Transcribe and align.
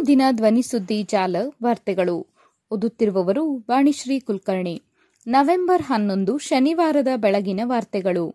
ಅನುದಿನ 0.00 0.22
ಧ್ವನಿಸುದ್ದಿ 0.30 1.02
ಜಾಲ 1.02 1.36
ವಾರ್ತೆಗಳು. 1.62 2.26
ಓದುತ್ತಿರುವವರು 2.70 3.52
ವಾಣಿಶ್ರೀ 3.52 4.20
ಕುಲಕರ್ಣಿ. 4.20 4.82
ನವೆಂಬರ್ 5.26 5.82
ಹನ್ನೊಂದು 5.82 6.38
ಶನಿವಾರದ 6.38 7.08
ಬೆಳಗಿನ 7.16 7.60
ವಾರ್ತೆಗಳು. 7.64 8.34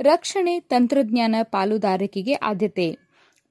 ರಕ್ಷಣೆ 0.00 0.60
ತಂತ್ರಜ್ಞಾನ 0.60 1.34
ಪಾಲುದಾರಿಕೆಗೆ 1.42 2.34
ಆದ್ಯತೆ. 2.34 2.98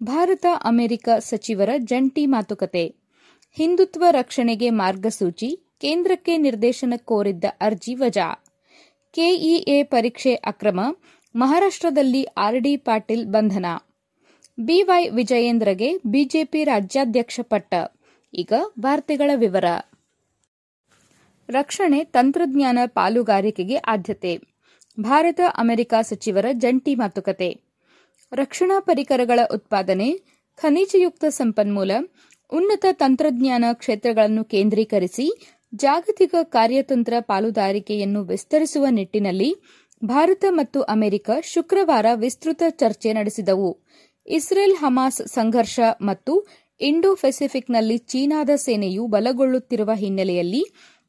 ಭಾರತ 0.04 0.46
ಅಮೆರಿಕ 0.64 1.10
ಸಚಿವರ 1.20 1.70
ಜಂಟಿ 1.78 2.26
ಮಾತುಕತೆ. 2.26 2.96
ಹಿಂದುತ್ವ 3.52 4.04
ರಕ್ಷಣೆಗೆ 4.12 4.70
ಮಾರ್ಗಸೂಚಿ, 4.70 5.78
ಕೇಂದ್ರಕ್ಕೆ 5.82 6.38
ನಿರ್ದೇಶನ 6.38 6.94
ಕೋರಿದ್ದ 6.98 7.44
ಅರ್ಜಿ 7.62 7.96
ವಜಾ. 7.96 8.44
ಕೆಇಎ 9.12 9.84
ಪರೀಕ್ಷೆ 9.84 10.34
ಅಕ್ರಮ 10.34 10.80
ಮಹಾರಾಷ್ಟದಲ್ಲಿ 11.36 12.24
ಆರ್ಡಿ 12.24 12.78
ಪಾಟೀಲ್ 12.78 13.26
ಬಂಧನ. 13.26 13.66
ಬಿವೈ 14.60 15.10
ವಿಜಯೇಂದ್ರಗೆ 15.10 15.98
ಬಿಜೆಪಿ 16.06 16.64
ರಾಜ್ಯಾಧ್ಯಕ್ಷ 16.64 17.40
ಪಟ್ಟ. 17.44 17.74
ಈಗ 18.34 18.54
ವಾರ್ತೆಗಳ 18.80 19.32
ವಿವರ. 19.36 19.66
ರಕ್ಷಣೆ, 21.50 22.04
ತಂತ್ರಜ್ಞಾನ 22.04 22.80
ಪಾಲುಗಾರಿಕೆಗೆ 22.86 23.76
ಆದ್ಯತೆ. 23.76 24.40
ಭಾರತ, 25.00 25.42
ಅಮೆರಿಕ 25.58 25.94
ಸಚಿವರ 26.02 26.46
ಜಂಟಿ 26.52 26.96
ಮಾತುಕತೆ. 26.96 27.62
ರಕ್ಷಣಾ 28.34 28.80
ಪರಿಕರಗಳ 28.80 29.40
ಉತ್ಪಾದನೆ, 29.54 30.18
ಖನಿಜಯುಕ್ತ 30.56 31.26
ಸಂಪನ್ಮೂಲ, 31.30 31.92
ಉನ್ನತ 32.54 32.86
ತಂತ್ರಜ್ಞಾನ 32.92 33.66
ಕ್ಷೇತ್ರಗಳನ್ನು 33.74 34.44
ಕೇಂದ್ರೀಕರಿಸಿ 34.44 35.48
ಜಾಗತಿಕ 35.76 36.36
ಕಾರ್ಯತಂತ್ರ 36.44 37.14
ಪಾಲುದಾರಿಕೆಯನ್ನು 37.20 38.24
ವಿಸ್ತರಿಸುವ 38.24 38.86
ನಿಟ್ಟಿನಲ್ಲಿ 38.90 39.56
ಭಾರತ 40.06 40.46
ಮತ್ತು 40.50 40.82
ಅಮೆರಿಕ 40.82 41.30
ಶುಕ್ರವಾರ 41.44 42.06
ವಿಸ್ತೃತ 42.16 42.64
ಚರ್ಚೆ 42.70 43.14
ನಡೆಸಿದವು. 43.14 43.84
ಇಸ್ರೇಲ್ 44.26 44.76
ಹಮಾಸ್ 44.76 45.28
ಸಂಘರ್ಷ 45.28 45.80
ಮತ್ತು 46.02 46.48
ಇಂಡೋ 46.82 47.16
ಪೆಸಿಫಿಕ್ನಲ್ಲಿ 47.16 47.98
ಚೀನಾದ 47.98 48.50
ಸೇನೆಯು 48.56 49.08
ಬಲಗೊಳ್ಳುತ್ತಿರುವ 49.08 49.92
ಹಿನ್ನೆಲೆಯಲ್ಲಿ 49.94 50.66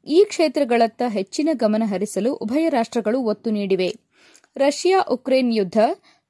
ಈ 0.07 0.25
ಕ್ಷೇತ್ರಗಳತ್ತ 0.25 1.01
ಹೆಚ್ಚಿನ 1.07 1.49
ಗಮನ 1.53 1.83
ಹರಿಸಲು 1.85 2.33
ಉಭಯ 2.33 2.69
ರಾಷ್ಟ್ರಗಳು 2.69 3.19
ಒತ್ತು 3.21 3.49
ನೀಡಿವೆ. 3.49 3.95
ರಷ್ಯಾ 4.57 5.01
ಉಕ್ರೇನ್ 5.01 5.53
ಯುದ್ಧ, 5.53 5.77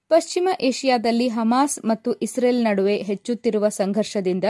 ಪಶ್ಚಿಮ 0.09 0.49
ಏಷ್ಯಾದಲ್ಲಿ 0.61 1.27
ಹಮಾಸ್ 1.27 1.85
ಮತ್ತು 1.85 2.13
ಇಸ್ರೇಲ್ 2.13 2.63
ನಡುವೆ 2.63 2.97
ಹೆಚ್ಚುತ್ತಿರುವ 2.97 3.69
ಸಂಘರ್ಷದಿಂದ 3.69 4.43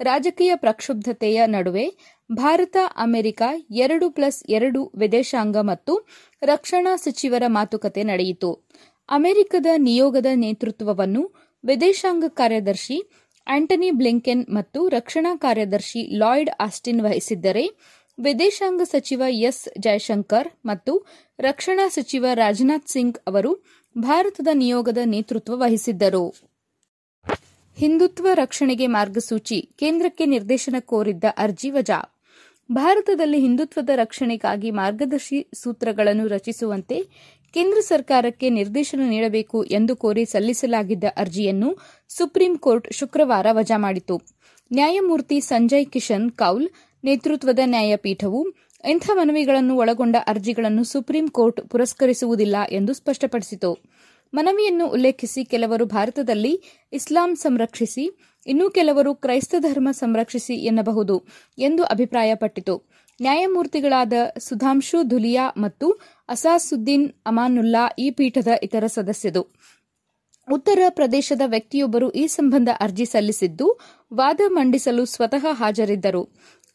ರಾಜಕೀಯ 0.00 0.52
ಪ್ರಕ್ಷುಬ್ಧತೆಯ 0.54 1.42
ನಡುವೆ 1.46 1.86
ಭಾರತ, 2.32 2.76
ಅಮೆರಿಕ 2.96 3.42
ಎರಡು 3.70 4.10
ಪ್ಲಸ್ 4.10 4.44
ಎರಡು 4.48 4.92
ವಿದೇಶಾಂಗ 4.96 5.56
ಮತ್ತು 5.56 6.06
ರಕ್ಷಣಾ 6.42 6.96
ಸಚಿವರ 6.96 7.42
ಮಾತುಕತೆ 7.46 8.02
ನಡೆಯಿತು. 8.02 8.68
ಅಮೆರಿಕದ 9.08 9.66
ನಿಯೋಗದ 9.76 10.26
ನೇತೃತ್ವವನ್ನು 10.34 11.41
ವಿದೇಶಾಂಗ 11.64 12.24
ಕಾರ್ಯದರ್ಶಿ 12.28 13.10
ಆಂಟನಿ 13.46 13.90
ಬ್ಲಿಂಕೆನ್ 13.90 14.46
ಮತ್ತು 14.50 14.88
ರಕ್ಷಣಾ 14.88 15.36
ಕಾರ್ಯದರ್ಶಿ 15.36 16.18
ಲಾಯ್ಡ್ 16.18 16.50
ಆಸ್ಟಿನ್ 16.60 17.00
ವಹಿಸಿದ್ದರೆ, 17.00 17.64
ವಿದೇಶಾಂಗ 18.18 18.80
ಸಚಿವ 18.84 19.22
ಎಸ್ 19.28 19.68
ಜಯಶಂಕರ್ 19.78 20.48
ಮತ್ತು 20.66 21.06
ರಕ್ಷಣಾ 21.38 21.88
ಸಚಿವ 21.88 22.26
ರಾಜನಾಥ್ 22.34 22.88
ಸಿಂಗ್ 22.88 23.18
ಅವರು 23.26 23.64
ಭಾರತದ 23.98 24.48
ನಿಯೋಗದ 24.52 24.98
ನೇತೃತ್ವ 25.04 25.52
ವಹಿಸಿದ್ದರು. 25.56 26.34
ಹಿಂದುತ್ವ 27.78 28.28
ರಕ್ಷಣೆಗೆ 28.34 28.86
ಮಾರ್ಗಸೂಚಿ 28.86 29.68
ಕೇಂದ್ರಕ್ಕೆ 29.78 30.26
ನಿರ್ದೇಶನ 30.26 30.76
ಕೋರಿದ್ದ 30.80 31.24
ಅರ್ಜಿ 31.36 31.70
ವಜಾ 31.70 31.98
ಭಾರತದಲ್ಲಿ 32.72 33.38
ಹಿಂದುತ್ವದ 33.40 33.90
ರಕ್ಷಣೆಗಾಗಿ 33.94 34.70
ಮಾರ್ಗದರ್ಶಿ 34.70 35.46
ಸೂತ್ರಗಳನ್ನು 35.54 36.26
ರಚಿಸುವಂತೆ 36.26 36.98
ಕೇಂದ್ರ 37.54 37.78
ಸರ್ಕಾರಕ್ಕೆ 37.80 38.48
ನಿರ್ದೇಶನ 38.50 39.00
ನೀಡಬೇಕು 39.08 39.64
ಎಂದು 39.64 39.96
ಕೋರಿ 39.96 40.24
ಸಲ್ಲಿಸಲಾಗಿದ್ದ 40.24 41.04
ಅರ್ಜಿಯನ್ನು 41.16 41.70
ಸುಪ್ರೀಂ 42.10 42.56
ಕೋರ್ಟ್ 42.56 42.92
ಶುಕ್ರವಾರ 42.92 43.46
ವಜಾ 43.52 43.76
ಮಾಡಿತು 43.76 44.16
ನ್ಯಾಯಮೂರ್ತಿ 44.70 45.40
ಸಂಜಯ್ 45.40 45.86
ಕಿಶನ್ 45.86 46.30
ಕೌಲ್ 46.32 46.66
ನೇತೃತ್ವದ 47.04 47.58
ನ್ಯಾಯಪೀಠವು 47.64 48.40
ಇಂಥ 48.84 49.10
ಮನವಿಗಳನ್ನು 49.12 49.76
ಒಳಗೊಂಡ 49.76 50.16
ಅರ್ಜಿಗಳನ್ನು 50.26 50.84
ಸುಪ್ರೀಂ 50.84 51.28
ಕೋರ್ಟ್ 51.28 51.60
ಪುರಸ್ಕರಿಸುವುದಿಲ್ಲ 51.68 52.56
ಎಂದು 52.70 52.92
ಸ್ಪಷ್ಟಪಡಿಸಿತು. 52.92 53.70
ಮನವಿಯನ್ನು 54.34 54.86
ಉಲ್ಲೇಖಿಸಿ 54.86 55.44
ಕೆಲವರು 55.44 55.86
ಭಾರತದಲ್ಲಿ 55.86 56.62
ಇಸ್ಲಾಂ 56.92 57.34
ಸಂರಕ್ಷಿಸಿ, 57.34 58.18
ಇನ್ನೂ 58.46 58.70
ಕೆಲವರು 58.70 59.14
ಕ್ರೈಸ್ತ 59.14 59.54
ಧರ್ಮ 59.58 59.88
ಸಂರಕ್ಷಿಸಿ 59.90 60.54
ಎನ್ನಬಹುದು 60.54 61.26
ಎಂದು 61.58 61.82
ಅಭಿಪ್ರಾಯಪಟ್ಟಿತು. 61.82 62.92
ನ್ಯಾಯಮೂರ್ತಿಗಳಾದ 63.20 64.12
ಸುಧಾಂಶು 64.38 65.02
ಧುಲಿಯಾ 65.02 65.52
ಮತ್ತು 65.56 66.00
ಅಸಾಸುದ್ದೀನ್ 66.28 67.12
ಅಮಾನುಲ್ಲಾ 67.26 67.88
ಈ 67.98 68.10
ಪೀಠದ 68.10 68.48
ಇತರ 68.62 68.86
ಸದಸ್ಯರು. 68.86 69.54
ಉತ್ತರ 70.52 70.78
ಪ್ರದೇಶದ 70.88 71.42
ವ್ಯಕ್ತಿಯೊಬ್ಬರು 71.46 72.10
ಈ 72.10 72.26
ಸಂಬಂಧ 72.26 72.68
ಅರ್ಜಿ 72.80 73.04
ಸಲ್ಲಿಸಿದ್ದು, 73.04 73.80
ವಾದ 74.14 74.40
ಮಂಡಿಸಲು 74.48 75.04
ಸ್ವತಃ 75.04 75.46
ಹಾಜರಿದ್ದರು. 75.52 76.22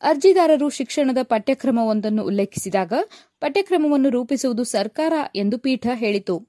ಅರ್ಜಿದಾರರು 0.01 0.69
ಶಿಕ್ಷಣದ 0.69 1.17
ಪಠ್ಯಕ್ರಮವೊಂದನ್ನು 1.23 2.23
ಉಲ್ಲೇಖಿಸಿದಾಗ 2.23 2.93
ಪಠ್ಯಕ್ರಮವನ್ನು 3.39 4.09
ರೂಪಿಸುವುದು 4.09 4.63
ಸರ್ಕಾರ 4.63 5.13
ಎಂದು 5.35 5.57
ಪೀಠ 5.57 5.87
ಹೇಳಿತು. 5.93 6.47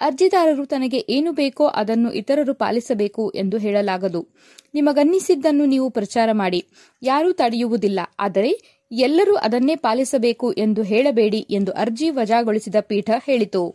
ಅರ್ಜಿದಾರರು 0.00 0.66
ತನಗೆ 0.66 1.06
ಏನು 1.08 1.32
ಬೇಕೋ 1.32 1.66
ಅದನ್ನು 1.66 2.12
ಇತರರು 2.12 2.54
ಪಾಲಿಸಬೇಕು 2.54 3.30
ಎಂದು 3.30 3.58
ಹೇಳಲಾಗದು. 3.58 4.28
ನಿಮಗನ್ನಿಸಿದ್ದನ್ನು 4.74 5.64
ನೀವು 5.64 5.90
ಪ್ರಚಾರ 5.90 6.28
ಮಾಡಿ. 6.32 6.66
ಯಾರೂ 7.02 7.32
ತಡೆಯುವುದಿಲ್ಲ. 7.32 8.00
ಆದರೆ 8.18 8.82
ಎಲ್ಲರೂ 8.92 9.34
ಅದನ್ನೇ 9.34 9.76
ಪಾಲಿಸಬೇಕು 9.76 10.52
ಎಂದು 10.52 10.82
ಹೇಳಬೇಡಿ 10.82 11.38
ಎಂದು 11.50 11.72
ಅರ್ಜಿ 11.72 12.10
ವಜಾಗೊಳಿಸಿದ 12.10 12.74
ಪೀಠ 12.80 13.10
ಹೇಳಿತು. 13.24 13.74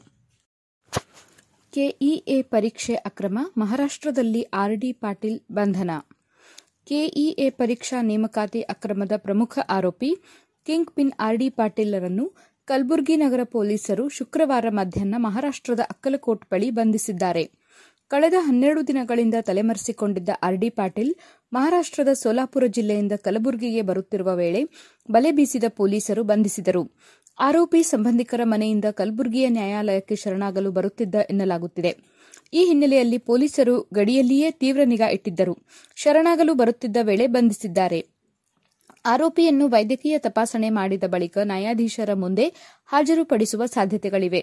ಕೆಇಎ 1.73 2.41
ಪರೀಕ್ಷೆ 2.41 2.95
ಅಕ್ರಮ. 2.95 3.39
ಮಹಾರಾಷ್ಟದಲ್ಲಿ 3.57 4.41
ಆರ್ಡಿ 4.41 4.91
ಪಾಟೀಲ್ 4.91 5.39
ಬಂಧನ. 5.51 5.91
ಕೆಇಎ 6.85 7.49
ಪರೀಕ್ಷಾ 7.49 8.01
ನೇಮಕಾತಿ 8.01 8.61
ಅಕ್ರಮದ 8.61 9.11
ಪ್ರಮುಖ 9.17 9.59
ಆರೋಪಿ 9.69 10.15
ಕಿಂಗ್ 10.65 10.91
ಪಿನ್ 10.91 11.11
ಆರ್ಡಿ 11.19 11.49
ಪಾಟೀಲ್ರನ್ನು 11.49 12.33
ಕಲಬುರಗಿ 12.67 13.15
ನಗರ 13.15 13.43
ಪೊಲೀಸರು 13.43 14.09
ಶುಕ್ರವಾರ 14.09 14.65
ಮಧ್ಯಾಹ್ನ 14.69 15.15
ಮಹಾರಾಷ್ಟ್ರದ 15.17 15.79
ಅಕ್ಕಲಕೋಟ್ 15.79 16.45
ಬಳಿ 16.51 16.69
ಬಂಧಿಸಿದ್ದಾರೆ. 16.69 17.43
ಕಳೆದ 18.09 18.33
ಹನ್ನೆರಡು 18.39 18.87
ದಿನಗಳಿಂದ 18.87 19.35
ತಲೆಮರೆಸಿಕೊಂಡಿದ್ದ 19.41 20.29
ಆರ್ಡಿ 20.43 20.69
ಪಾಟೀಲ್ 20.69 21.13
ಮಹಾರಾಷ್ಟ್ರದ 21.53 22.13
ಸೋಲಾಪುರ 22.13 22.63
ಜಿಲ್ಲೆಯಿಂದ 22.67 23.11
ಕಲಬುರಗಿಗೆ 23.15 23.81
ಬರುತ್ತಿರುವ 23.81 24.35
ವೇಳೆ 24.35 24.63
ಬಲೆ 25.11 25.31
ಬೀಸಿದ 25.31 25.63
ಪೊಲೀಸರು 25.67 26.23
ಬಂಧಿಸಿದರು. 26.23 26.83
ಆರೋಪಿ 27.39 27.83
ಸಂಬಂಧಿಕರ 27.83 28.41
ಮನೆಯಿಂದ 28.43 28.85
ಕಲಬುರಗಿಯ 28.91 29.49
ನ್ಯಾಯಾಲಯಕ್ಕೆ 29.49 30.15
ಶರಣಾಗಲು 30.15 30.71
ಬರುತ್ತಿದ್ದ 30.71 31.15
ಎನ್ನಲಾಗುತ್ತಿದೆ. 31.29 31.91
ಈ 32.53 32.65
ಹಿನ್ನೆಲೆಯಲ್ಲಿ 32.65 33.17
ಪೊಲೀಸರು 33.17 33.89
ಗಡಿಯಲ್ಲಿಯೇ 33.93 34.51
ತೀವ್ರ 34.51 34.79
ನಿಗಾ 34.85 35.07
ಇಟ್ಟಿದ್ದರು. 35.07 35.57
ಶರಣಾಗಲು 35.95 36.53
ಬರುತ್ತಿದ್ದ 36.53 36.97
ವೇಳೆ 37.01 37.27
ಬಂಧಿಸಿದ್ದಾರೆ. 37.27 38.14
ಆರೋಪಿಯನ್ನು 39.05 39.67
ವೈದ್ಯಕೀಯ 39.67 40.17
ತಪಾಸಣೆ 40.17 40.69
ಮಾಡಿದ 40.69 41.03
ಬಳಿಕ 41.03 41.37
ನ್ಯಾಯಾಧೀಶರ 41.43 42.13
ಮುಂದೆ 42.13 42.45
ಹಾಜರುಪಡಿಸುವ 42.85 43.65
ಸಾಧ್ಯತೆಗಳಿವೆ. 43.65 44.41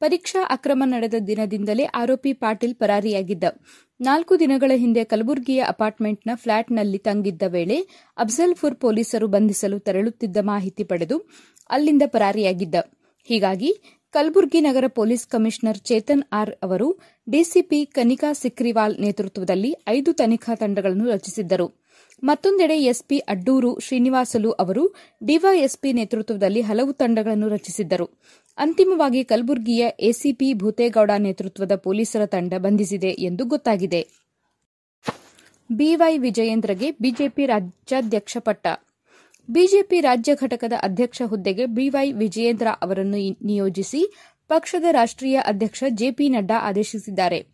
ಪರೀಕ್ಷಾ 0.00 0.40
ಅಕ್ರಮ 0.50 0.82
ನಡೆದ 0.86 1.14
ದಿನದಿಂದಲೇ 1.26 1.84
ಆರೋಪಿ 1.84 2.32
ಪಾಟೀಲ್ 2.32 2.74
ಪರಾರಿಯಾಗಿದ್ದ. 2.74 3.44
ನಾಲ್ಕು 4.00 4.38
ದಿನಗಳ 4.38 4.72
ಹಿಂದೆ 4.74 5.04
ಕಲಬುರಗಿಯ 5.04 5.60
ಅಪಾರ್ಟ್ಮೆಂಟ್ನ 5.68 6.30
ಫ್ಲಾಟ್ನಲ್ಲಿ 6.34 6.98
ತಂಗಿದ್ದ 6.98 7.42
ವೇಳೆ 7.46 7.78
ಅಫ್ಜಲ್ಪುರ್ 8.16 8.74
ಪೊಲೀಸರು 8.74 9.26
ಬಂಧಿಸಲು 9.26 9.78
ತೆರಳುತ್ತಿದ್ದ 9.78 10.36
ಮಾಹಿತಿ 10.42 10.84
ಪಡೆದು 10.84 11.18
ಅಲ್ಲಿಂದ 11.70 12.02
ಪರಾರಿಯಾಗಿದ್ದ. 12.06 12.74
ಹೀಗಾಗಿ 13.28 13.70
ಕಲಬುರಗಿ 14.14 14.60
ನಗರ 14.60 14.84
ಪೊಲೀಸ್ 14.88 15.26
ಕಮಿಷನರ್ 15.26 15.78
ಚೇತನ್ 15.78 16.22
ಆರ್ 16.32 16.50
ಅವರು 16.62 16.86
ಡಿಸಿಪಿ 17.30 17.86
ಕನಿಕಾ 17.86 18.32
ಸಿಕ್ರಿವಾಲ್ 18.32 19.00
ನೇತೃತ್ವದಲ್ಲಿ 19.00 19.74
ಐದು 19.88 20.12
ತನಿಖಾ 20.12 20.54
ತಂಡಗಳನ್ನು 20.54 21.10
ರಚಿಸಿದ್ದರು. 21.10 21.85
ಮತ್ತೊಂದೆಡೆ 22.22 22.78
ಎಸ್ಪಿ 22.82 23.18
ಅಡ್ಡೂರು 23.18 23.78
ಶ್ರೀನಿವಾಸಲು 23.80 24.50
ಅವರು 24.50 24.94
ಡಿವೈಎಸ್ಪಿ 25.24 25.92
ನೇತೃತ್ವದಲ್ಲಿ 25.92 26.60
ಹಲವು 26.60 26.92
ತಂಡಗಳನ್ನು 26.92 27.48
ರಚಿಸಿದ್ದರು. 27.48 28.10
ಅಂತಿಮವಾಗಿ 28.58 29.24
ಕಲಬುರಗಿಯ 29.24 29.86
ಎಸಿಪಿ 30.00 30.54
ಭೂತೇಗೌಡ 30.54 31.10
ನೇತೃತ್ವದ 31.18 31.74
ಪೊಲೀಸರ 31.74 32.26
ತಂಡ 32.26 32.54
ಬಂಧಿಸಿದೆ 32.58 33.08
ಎಂದು 33.08 33.44
ಗೊತ್ತಾಗಿದೆ. 33.44 34.06
ಬಿವೈ 35.70 36.18
ವಿಜಯೇಂದ್ರಗೆ 36.18 36.90
ಬಿಜೆಪಿ 36.90 37.46
ರಾಜ್ಯಾಧ್ಯಕ್ಷ 37.46 38.36
ಪಟ್ಟ. 38.38 38.66
ಬಿಜೆಪಿ 39.50 40.00
ರಾಜ್ಯ 40.00 40.34
ಘಟಕದ 40.34 40.72
ಅಧ್ಯಕ್ಷ 40.82 41.22
ಹುದ್ದೆಗೆ 41.26 41.66
ಬಿವೈ 41.66 42.12
ವಿಜಯೇಂದ್ರ 42.12 42.66
ಅವರನ್ನು 42.82 43.46
ನಿಯೋಜಿಸಿ 43.46 44.12
ಪಕ್ಷದ 44.48 44.84
ರಾಷ್ಟೀಯ 44.90 45.36
ಅಧ್ಯಕ್ಷ 45.36 45.84
ಜೆಪಿ 45.88 46.28
ನಡ್ಡಾ 46.28 46.54
ಆದೇಶಿಸಿದ್ದಾರೆ. 46.62 47.46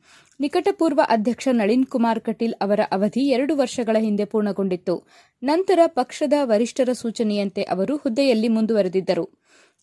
ನಿಕಟಪೂರ್ವ 0.42 1.00
ಅಧ್ಯಕ್ಷ 1.08 1.48
ನಳಿನ್ 1.52 1.84
ಕುಮಾರ್ 1.86 2.20
ಕಟೀಲ್ 2.20 2.54
ಅವರ 2.60 2.80
ಅವಧಿ 2.92 3.22
ಎರಡು 3.28 3.56
ವರ್ಷಗಳ 3.56 3.96
ಹಿಂದೆ 4.00 4.24
ಪೂರ್ಣಗೊಂಡಿತ್ತು. 4.24 4.94
ನಂತರ 5.42 5.80
ಪಕ್ಷದ 5.86 6.32
ವರಿಷ್ಠರ 6.42 6.90
ಸೂಚನೆಯಂತೆ 6.92 7.62
ಅವರು 7.62 7.96
ಹುದ್ದೆಯಲ್ಲಿ 7.96 8.48
ಮುಂದುವರೆದಿದ್ದರು. 8.48 9.24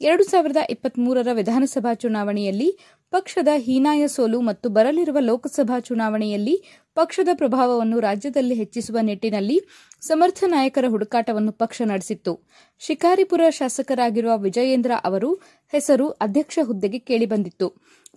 ಎರಡು 0.02 0.24
ಸಾವಿರದ 0.24 0.58
ಇಪ್ಪತ್ಮೂರರ 0.70 1.28
ವಿಧಾನಸಭಾ 1.34 1.94
ಚುನಾವಣೆಯಲ್ಲಿ 1.94 2.70
ಪಕ್ಷದ 3.12 3.48
ಹೀನಾಯ 3.58 4.04
ಸೋಲು 4.08 4.42
ಮತ್ತು 4.42 4.70
ಬರಲಿರುವ 4.70 5.18
ಲೋಕಸಭಾ 5.20 5.80
ಚುನಾವಣೆಯಲ್ಲಿ 5.80 6.56
ಪಕ್ಷದ 6.96 7.30
ಪ್ರಭಾವವನ್ನು 7.34 8.00
ರಾಜ್ಯದಲ್ಲಿ 8.00 8.56
ಹೆಚ್ಚಿಸುವ 8.56 8.98
ನಿಟ್ಟಿನಲ್ಲಿ 9.02 9.58
ಸಮರ್ಥ 10.02 10.44
ನಾಯಕರ 10.48 10.86
ಹುಡುಕಾಟವನ್ನು 10.88 11.52
ಪಕ್ಷ 11.52 11.82
ನಡೆಸಿತ್ತು. 11.86 12.34
ಶಿಕಾರಿಪುರ 12.80 13.42
ಶಾಸಕರಾಗಿರುವ 13.50 14.38
ವಿಜಯೇಂದ್ರ 14.38 14.92
ಅವರು 15.04 15.32
ಹೆಸರು 15.74 16.10
ಅಧ್ಯಕ್ಷ 16.10 16.60
ಹುದ್ದೆಗೆ 16.64 17.00
ಕೇಳಿಬಂದಿತ್ತು 17.00 17.70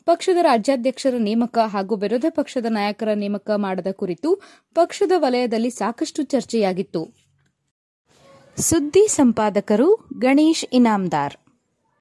ಪಕ್ಷದ 0.04 0.36
ರಾಜ್ಯಾಧ್ಯಕ್ಷರ 0.42 1.14
ನೇಮಕ 1.18 1.58
ಹಾಗೂ 1.58 1.96
ವಿರೋಧ 1.96 2.24
ಪಕ್ಷದ 2.28 2.66
ನಾಯಕರ 2.68 3.08
ನೇಮಕ 3.14 3.50
ಮಾಡದ 3.56 3.86
ಕುರಿತು 3.92 4.42
ಪಕ್ಷದ 4.74 5.12
ವಲಯದಲ್ಲಿ 5.16 5.70
ಸಾಕಷ್ಟು 5.70 6.22
ಚರ್ಚೆಯಾಗಿತ್ತು. 6.22 7.14
ಸುದ್ದಿ 8.56 9.08
ಸಂಪಾದಕರು 9.08 10.08
ಗಣೇಶ್ 10.18 10.64
ಇನಾಮ್ದಾರ್. 10.72 11.36